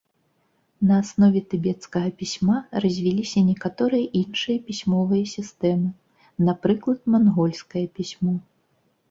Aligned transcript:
На 0.91 0.95
аснове 1.01 1.41
тыбецкага 1.51 2.09
пісьма 2.21 2.55
развіліся 2.85 3.39
некаторыя 3.49 4.09
іншыя 4.21 4.57
пісьмовыя 4.71 5.23
сістэмы, 5.35 5.89
напрыклад, 6.49 6.99
мангольскае 7.19 7.85
пісьмо. 8.01 8.33